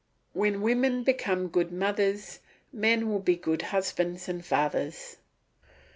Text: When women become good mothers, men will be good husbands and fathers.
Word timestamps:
When 0.33 0.63
women 0.63 1.03
become 1.03 1.47
good 1.47 1.71
mothers, 1.71 2.39
men 2.73 3.07
will 3.07 3.19
be 3.19 3.35
good 3.35 3.61
husbands 3.61 4.27
and 4.27 4.43
fathers. 4.43 5.17